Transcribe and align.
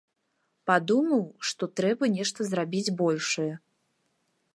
Падумаў, 0.69 1.19
што 1.49 1.63
трэба 1.79 2.09
нешта 2.13 2.47
зрабіць 2.53 2.93
большае. 3.03 3.49